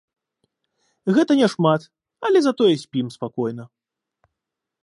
[1.17, 1.81] Гэта няшмат,
[2.31, 3.63] але затое спім спакойна.